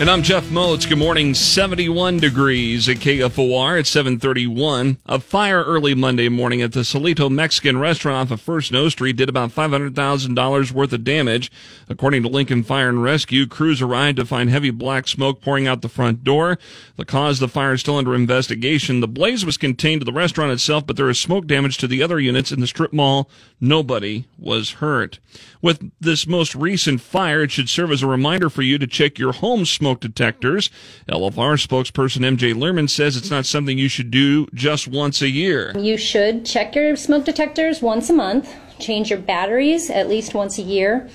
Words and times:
And 0.00 0.08
I'm 0.08 0.22
Jeff 0.22 0.44
Motz. 0.44 0.88
Good 0.88 0.98
morning. 0.98 1.34
71 1.34 2.18
degrees 2.18 2.88
at 2.88 2.98
KFOR 2.98 3.80
at 3.80 3.86
731. 3.88 4.98
A 5.06 5.18
fire 5.18 5.64
early 5.64 5.92
Monday 5.96 6.28
morning 6.28 6.62
at 6.62 6.70
the 6.70 6.80
Solito 6.80 7.28
Mexican 7.28 7.78
restaurant 7.78 8.30
off 8.30 8.30
of 8.30 8.40
First 8.40 8.70
No 8.70 8.88
Street 8.88 9.16
did 9.16 9.28
about 9.28 9.50
$500,000 9.50 10.70
worth 10.70 10.92
of 10.92 11.02
damage. 11.02 11.50
According 11.88 12.22
to 12.22 12.28
Lincoln 12.28 12.62
Fire 12.62 12.88
and 12.88 13.02
Rescue, 13.02 13.48
crews 13.48 13.82
arrived 13.82 14.18
to 14.18 14.24
find 14.24 14.48
heavy 14.48 14.70
black 14.70 15.08
smoke 15.08 15.40
pouring 15.40 15.66
out 15.66 15.82
the 15.82 15.88
front 15.88 16.22
door. 16.22 16.60
The 16.94 17.04
cause 17.04 17.42
of 17.42 17.48
the 17.48 17.52
fire 17.52 17.72
is 17.72 17.80
still 17.80 17.96
under 17.96 18.14
investigation. 18.14 19.00
The 19.00 19.08
blaze 19.08 19.44
was 19.44 19.56
contained 19.56 20.02
to 20.02 20.04
the 20.04 20.12
restaurant 20.12 20.52
itself, 20.52 20.86
but 20.86 20.96
there 20.96 21.10
is 21.10 21.18
smoke 21.18 21.48
damage 21.48 21.76
to 21.78 21.88
the 21.88 22.04
other 22.04 22.20
units 22.20 22.52
in 22.52 22.60
the 22.60 22.68
strip 22.68 22.92
mall. 22.92 23.28
Nobody 23.60 24.26
was 24.38 24.74
hurt. 24.74 25.18
With 25.60 25.90
this 25.98 26.24
most 26.24 26.54
recent 26.54 27.00
fire, 27.00 27.42
it 27.42 27.50
should 27.50 27.68
serve 27.68 27.90
as 27.90 28.04
a 28.04 28.06
reminder 28.06 28.48
for 28.48 28.62
you 28.62 28.78
to 28.78 28.86
check 28.86 29.18
your 29.18 29.32
home 29.32 29.64
smoke 29.66 29.87
detectors. 29.94 30.70
LFR 31.08 31.56
spokesperson 31.56 32.24
MJ 32.24 32.54
Lerman 32.54 32.88
says 32.88 33.16
it's 33.16 33.30
not 33.30 33.46
something 33.46 33.78
you 33.78 33.88
should 33.88 34.10
do 34.10 34.46
just 34.54 34.88
once 34.88 35.22
a 35.22 35.28
year. 35.28 35.72
You 35.78 35.96
should 35.96 36.44
check 36.44 36.74
your 36.74 36.96
smoke 36.96 37.24
detectors 37.24 37.82
once 37.82 38.10
a 38.10 38.12
month, 38.12 38.54
change 38.78 39.10
your 39.10 39.18
batteries 39.18 39.90
at 39.90 40.08
least 40.08 40.34
once 40.34 40.58
a 40.58 40.62
year. 40.62 41.08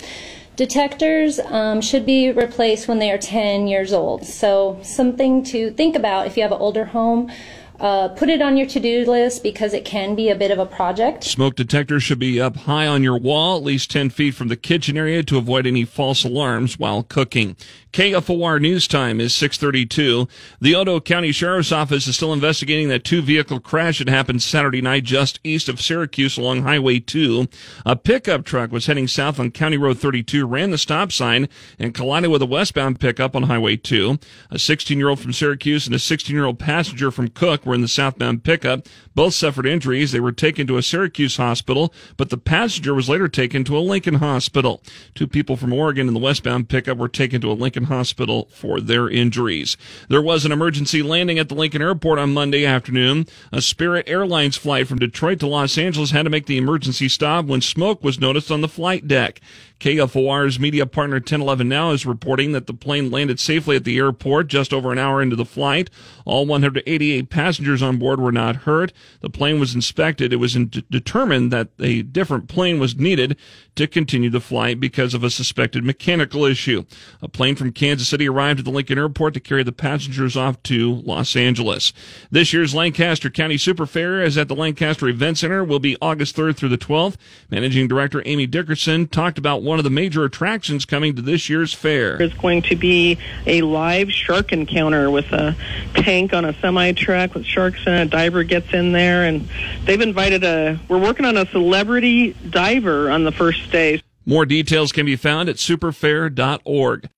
Detectors 0.55 1.39
um, 1.39 1.81
should 1.81 2.05
be 2.05 2.31
replaced 2.31 2.87
when 2.87 2.99
they 2.99 3.09
are 3.09 3.17
10 3.17 3.67
years 3.67 3.91
old. 3.91 4.23
So, 4.23 4.79
something 4.83 5.43
to 5.45 5.71
think 5.71 5.95
about 5.95 6.27
if 6.27 6.37
you 6.37 6.43
have 6.43 6.51
an 6.51 6.59
older 6.59 6.85
home 6.85 7.31
uh, 7.79 8.09
put 8.09 8.29
it 8.29 8.41
on 8.41 8.57
your 8.57 8.67
to-do 8.67 9.05
list 9.05 9.43
because 9.43 9.73
it 9.73 9.85
can 9.85 10.15
be 10.15 10.29
a 10.29 10.35
bit 10.35 10.51
of 10.51 10.59
a 10.59 10.65
project. 10.65 11.23
Smoke 11.23 11.55
detectors 11.55 12.03
should 12.03 12.19
be 12.19 12.39
up 12.39 12.55
high 12.55 12.87
on 12.87 13.03
your 13.03 13.17
wall, 13.17 13.57
at 13.57 13.63
least 13.63 13.91
10 13.91 14.09
feet 14.09 14.35
from 14.35 14.47
the 14.47 14.55
kitchen 14.55 14.97
area 14.97 15.23
to 15.23 15.37
avoid 15.37 15.65
any 15.65 15.83
false 15.85 16.23
alarms 16.23 16.79
while 16.79 17.03
cooking. 17.03 17.55
KFOR 17.93 18.59
news 18.59 18.87
time 18.87 19.21
is 19.21 19.35
632. 19.35 20.27
The 20.59 20.73
Otoe 20.73 21.03
County 21.03 21.31
Sheriff's 21.31 21.71
Office 21.71 22.07
is 22.07 22.15
still 22.15 22.33
investigating 22.33 22.89
that 22.89 23.03
two 23.03 23.21
vehicle 23.21 23.59
crash 23.59 23.99
that 23.99 24.07
happened 24.07 24.41
Saturday 24.41 24.81
night 24.81 25.03
just 25.03 25.39
east 25.43 25.69
of 25.69 25.79
Syracuse 25.79 26.35
along 26.35 26.63
Highway 26.63 26.99
2. 26.99 27.47
A 27.85 27.95
pickup 27.95 28.45
truck 28.45 28.71
was 28.71 28.87
heading 28.87 29.07
south 29.07 29.39
on 29.39 29.51
County 29.51 29.77
Road 29.77 29.99
32, 29.99 30.47
ran 30.47 30.71
the 30.71 30.77
stop 30.79 31.11
sign, 31.11 31.47
and 31.77 31.93
collided 31.93 32.31
with 32.31 32.41
a 32.41 32.47
westbound 32.47 32.99
pickup 32.99 33.35
on 33.35 33.43
Highway 33.43 33.77
2. 33.77 34.17
A 34.49 34.57
16 34.57 34.97
year 34.97 35.09
old 35.09 35.19
from 35.19 35.33
Syracuse 35.33 35.85
and 35.85 35.95
a 35.95 35.99
16 35.99 36.35
year 36.35 36.45
old 36.45 36.57
passenger 36.57 37.11
from 37.11 37.27
Cook 37.27 37.62
were 37.65 37.75
in 37.75 37.81
the 37.81 37.87
southbound 37.87 38.43
pickup. 38.43 38.87
Both 39.15 39.33
suffered 39.35 39.65
injuries. 39.65 40.11
They 40.11 40.19
were 40.19 40.31
taken 40.31 40.67
to 40.67 40.77
a 40.77 40.83
Syracuse 40.83 41.37
hospital, 41.37 41.93
but 42.17 42.29
the 42.29 42.37
passenger 42.37 42.93
was 42.93 43.09
later 43.09 43.27
taken 43.27 43.63
to 43.65 43.77
a 43.77 43.79
Lincoln 43.79 44.15
hospital. 44.15 44.81
Two 45.13 45.27
people 45.27 45.55
from 45.55 45.73
Oregon 45.73 46.07
in 46.07 46.13
the 46.13 46.19
westbound 46.19 46.69
pickup 46.69 46.97
were 46.97 47.07
taken 47.07 47.41
to 47.41 47.51
a 47.51 47.53
Lincoln 47.53 47.85
hospital 47.85 48.49
for 48.53 48.81
their 48.81 49.09
injuries. 49.09 49.77
There 50.09 50.21
was 50.21 50.45
an 50.45 50.51
emergency 50.51 51.03
landing 51.03 51.39
at 51.39 51.49
the 51.49 51.55
Lincoln 51.55 51.81
airport 51.81 52.19
on 52.19 52.33
Monday 52.33 52.65
afternoon. 52.65 53.27
A 53.51 53.61
Spirit 53.61 54.09
Airlines 54.09 54.57
flight 54.57 54.87
from 54.87 54.99
Detroit 54.99 55.39
to 55.39 55.47
Los 55.47 55.77
Angeles 55.77 56.11
had 56.11 56.23
to 56.23 56.29
make 56.29 56.47
the 56.47 56.57
emergency 56.57 57.09
stop 57.09 57.45
when 57.45 57.61
smoke 57.61 58.03
was 58.03 58.19
noticed 58.19 58.51
on 58.51 58.61
the 58.61 58.67
flight 58.67 59.07
deck. 59.07 59.39
KFOR's 59.83 60.61
media 60.61 60.85
partner 60.85 61.17
1011 61.17 61.67
Now 61.67 61.91
is 61.91 62.05
reporting 62.05 62.53
that 62.53 62.67
the 62.67 62.73
plane 62.73 63.11
landed 63.11 63.37
safely 63.37 63.75
at 63.75 63.83
the 63.83 63.97
airport 63.97 64.47
just 64.47 64.71
over 64.71 64.93
an 64.93 64.97
hour 64.97 65.21
into 65.21 65.35
the 65.35 65.43
flight. 65.43 65.89
All 66.23 66.45
188 66.45 67.29
passengers 67.29 67.81
on 67.81 67.97
board 67.97 68.21
were 68.21 68.31
not 68.31 68.55
hurt. 68.55 68.93
The 69.19 69.29
plane 69.29 69.59
was 69.59 69.75
inspected. 69.75 70.31
It 70.31 70.37
was 70.37 70.55
in- 70.55 70.71
determined 70.89 71.51
that 71.51 71.67
a 71.81 72.01
different 72.01 72.47
plane 72.47 72.79
was 72.79 72.95
needed 72.95 73.35
to 73.75 73.85
continue 73.87 74.29
the 74.29 74.39
flight 74.39 74.79
because 74.79 75.13
of 75.13 75.21
a 75.21 75.29
suspected 75.29 75.83
mechanical 75.83 76.45
issue. 76.45 76.85
A 77.21 77.27
plane 77.27 77.57
from 77.57 77.73
Kansas 77.73 78.07
City 78.07 78.29
arrived 78.29 78.59
at 78.59 78.65
the 78.65 78.71
Lincoln 78.71 78.97
Airport 78.97 79.33
to 79.33 79.41
carry 79.41 79.63
the 79.63 79.73
passengers 79.73 80.37
off 80.37 80.63
to 80.63 81.01
Los 81.01 81.35
Angeles. 81.35 81.91
This 82.31 82.53
year's 82.53 82.73
Lancaster 82.73 83.29
County 83.29 83.57
Super 83.57 83.85
Fair 83.85 84.21
is 84.21 84.37
at 84.37 84.47
the 84.47 84.55
Lancaster 84.55 85.09
Event 85.09 85.39
Center. 85.39 85.61
Will 85.61 85.79
be 85.79 85.97
August 86.01 86.37
3rd 86.37 86.55
through 86.55 86.69
the 86.69 86.77
12th. 86.77 87.15
Managing 87.49 87.89
Director 87.89 88.23
Amy 88.25 88.47
Dickerson 88.47 89.07
talked 89.07 89.37
about 89.37 89.61
one 89.73 89.79
of 89.79 89.83
the 89.83 89.89
major 89.89 90.23
attractions 90.23 90.85
coming 90.85 91.15
to 91.15 91.21
this 91.23 91.49
year's 91.49 91.73
fair. 91.73 92.15
There's 92.19 92.35
going 92.35 92.61
to 92.61 92.75
be 92.75 93.17
a 93.47 93.63
live 93.63 94.11
shark 94.11 94.51
encounter 94.51 95.09
with 95.09 95.25
a 95.33 95.55
tank 95.95 96.31
on 96.31 96.45
a 96.45 96.53
semi 96.59 96.91
truck 96.91 97.33
with 97.33 97.43
sharks 97.43 97.79
in 97.87 97.93
it. 97.93 98.01
A 98.03 98.05
diver 98.05 98.43
gets 98.43 98.71
in 98.71 98.91
there, 98.91 99.23
and 99.23 99.49
they've 99.85 99.99
invited 99.99 100.43
a. 100.43 100.79
We're 100.87 100.99
working 100.99 101.25
on 101.25 101.37
a 101.37 101.47
celebrity 101.47 102.33
diver 102.47 103.09
on 103.09 103.23
the 103.23 103.31
first 103.31 103.71
day. 103.71 104.03
More 104.27 104.45
details 104.45 104.91
can 104.91 105.07
be 105.07 105.15
found 105.15 105.49
at 105.49 105.55
superfair.org. 105.55 107.09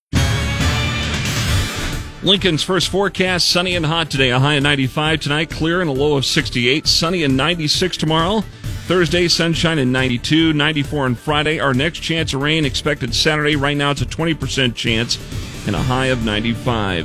Lincoln's 2.24 2.64
first 2.64 2.88
forecast 2.88 3.52
sunny 3.52 3.76
and 3.76 3.86
hot 3.86 4.10
today, 4.10 4.30
a 4.30 4.40
high 4.40 4.54
of 4.54 4.64
95 4.64 5.20
tonight, 5.20 5.50
clear 5.50 5.82
and 5.82 5.90
a 5.90 5.94
low 5.94 6.16
of 6.16 6.26
68, 6.26 6.88
sunny 6.88 7.26
and 7.26 7.36
96 7.36 7.98
tomorrow. 7.98 8.46
Thursday, 8.86 9.28
sunshine 9.28 9.80
and 9.80 9.92
92, 9.92 10.54
94 10.54 11.06
on 11.06 11.16
Friday. 11.16 11.60
Our 11.60 11.74
next 11.74 12.02
chance 12.02 12.36
of 12.36 12.44
rain 12.44 12.66
expected 12.66 13.16
Saturday. 13.16 13.56
Right 13.56 13.76
now, 13.76 13.90
it's 13.90 14.04
a 14.04 14.06
20% 14.06 14.76
chance 14.76 15.18
and 15.66 15.76
a 15.76 15.82
high 15.82 16.06
of 16.08 16.24
95. 16.24 17.04